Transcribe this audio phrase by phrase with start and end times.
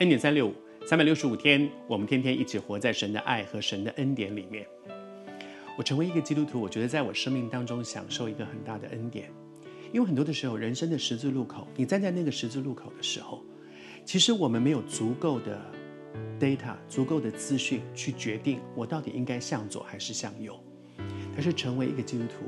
[0.00, 0.54] 恩典三六五，
[0.84, 4.66] 三百六十五天，我们天天一起活在神的爱和神的恩典里面。
[5.78, 9.30] 我成为一个基督徒，我觉得在我生命当中享受一个很大的恩典，
[9.92, 13.40] 因为很多的时候，人生的十字路口，你站在那个十字路口的时候，
[14.04, 15.64] 其实我们没有足够的
[16.40, 20.58] data、足够的资讯去决定我到底应该向左还是向右。
[21.32, 22.46] 但是成为一个基督徒，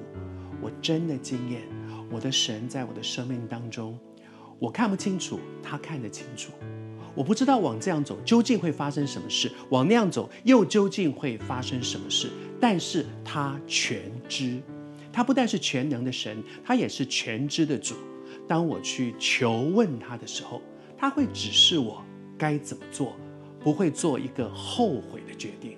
[0.60, 1.62] 我真的经验
[2.10, 3.96] 我的神在我的生命当中，
[4.58, 6.50] 我看不清楚，他看得清楚。
[7.16, 12.28] 我不知道往这样走究竟会发生什么事，往那样走又究竟会发生什么事。
[12.60, 14.60] 但是他全知，
[15.12, 17.94] 他不但是全能的神，他也是全知的主。
[18.46, 20.60] 当我去求问他的时候，
[20.96, 22.04] 他会指示我
[22.38, 23.16] 该怎么做，
[23.60, 25.76] 不会做一个后悔的决定。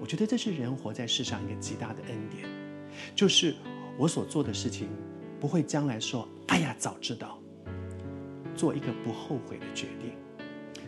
[0.00, 2.44] 我觉得这是人活在世上一个极大的恩典，
[3.14, 3.54] 就是
[3.96, 4.88] 我所做的事情
[5.40, 7.38] 不会将来说：“哎呀，早知道。”
[8.54, 10.12] 做一个不后悔的决定。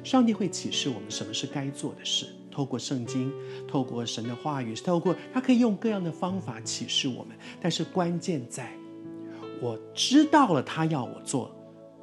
[0.04, 3.32] 上帝会启示我们什么是该做的事，透过圣经，
[3.66, 7.34] 透过神的话语，透过他可以用各样的方法启示我们。
[7.58, 8.70] 但是关键在，
[9.62, 11.50] 我知道了他要我做，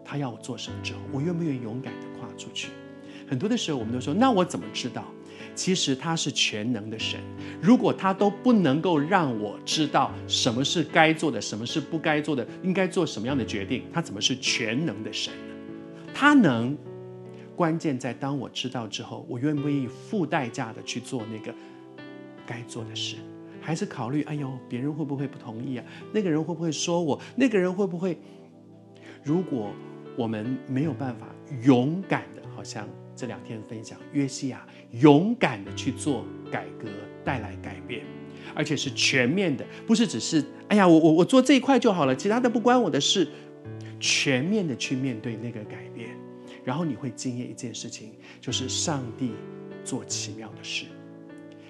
[0.03, 2.69] 他要我做什么之后，我愿不愿意勇敢地跨出去？
[3.29, 5.05] 很多的时候，我们都说，那我怎么知道？
[5.53, 7.19] 其实他是全能的神，
[7.61, 15.53] 如果他都不能够让我知道什么是该做的，什么是不该做的，应该做什么样的决定，他怎么是全能的神呢？
[16.13, 16.75] 他能。
[17.61, 21.53] 关键在当我知道之后，我愿不愿意付代价的去做那个
[22.43, 23.17] 该做的事，
[23.61, 25.85] 还是考虑，哎呦，别人会不会不同意啊？
[26.11, 27.21] 那个人会不会说我？
[27.35, 28.17] 那个人会不会？
[29.23, 29.69] 如果
[30.17, 31.27] 我们没有办法
[31.61, 36.87] 勇敢的，好像这两天分享约西亚勇敢的去做改革，
[37.23, 38.03] 带来改变，
[38.55, 43.27] 而且是全面的，不是只是哎呀，我我我做这一块就好了，其他的不关我的事，
[43.99, 46.09] 全面的去面对那个改变。
[46.63, 49.31] 然后你会经验一件事情，就是上帝
[49.83, 50.85] 做奇妙的事。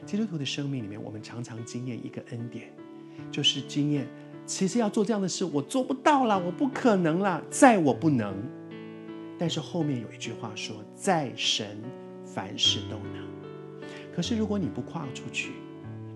[0.06, 2.74] 基督徒的生命里面，我们常常经验一个恩典，
[3.32, 4.08] 就是经验，
[4.46, 8.36] 其实要做这样的事，我做不到了，我不可能了，在我不能。
[9.38, 11.78] 但是后面有一句话说，在神
[12.26, 13.28] 凡事都能。
[14.14, 15.52] 可是如果你不跨出去，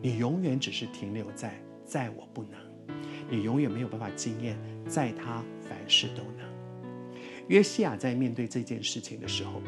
[0.01, 2.59] 你永远只是停留在在我不能，
[3.29, 4.57] 你永远没有办法经验，
[4.87, 6.54] 在他凡事都能。
[7.47, 9.61] 约西亚在面对这件事情的时候，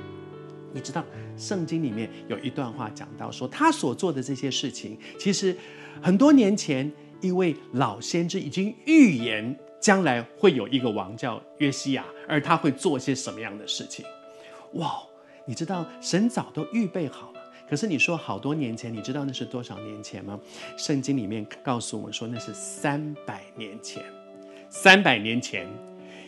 [0.73, 1.03] 你知道
[1.37, 5.55] 圣经里面有一段话讲到说，他所做的这些事情，其实
[6.01, 14.05] 很多年前一位老先知已经预言将来会有一个王叫约西亚，而他会做些什么样的事情。
[14.73, 15.01] 哇，
[15.45, 17.39] 你知道神早都预备好了。
[17.69, 20.39] 可是你说好多年前，你知道那是多少年前吗？
[20.77, 24.03] 圣经里面告诉我们说那是三百年前，
[24.69, 25.67] 三百年前。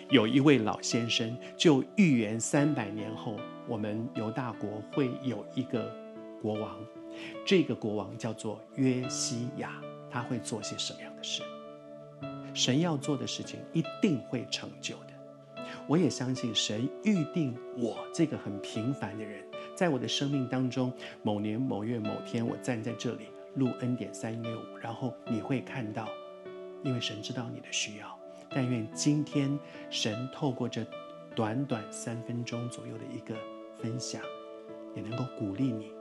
[0.10, 3.36] 有一位老先生就预言三百年后，
[3.68, 5.96] 我们犹大国会有一个
[6.42, 6.76] 国王，
[7.46, 11.44] 这个国王叫做约西亚，他会做些什么样的事？
[12.56, 15.64] 神要做的事情一定会成就的。
[15.88, 19.46] 我也相信神预定我这个很平凡的人，
[19.76, 20.92] 在我的生命当中，
[21.22, 26.10] 某年某月某天，我站在这里录恩典三六五，然后你会看到，
[26.84, 28.19] 因为神知道你的需要。
[28.50, 29.58] 但愿今天
[29.90, 30.86] 神透过这
[31.36, 33.36] 短短三分钟左右的一个
[33.82, 34.22] 分享，
[34.96, 35.92] 也能够鼓励你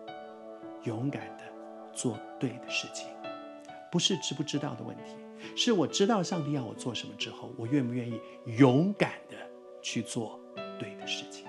[0.84, 1.44] 勇敢的
[1.92, 3.08] 做对的事情。
[3.90, 5.16] 不是知不知道的问题，
[5.56, 8.20] 是我知道上帝要我做什么之后，我愿不愿意
[8.58, 9.36] 勇敢的
[9.80, 10.38] 去做
[10.78, 11.46] 对的事情。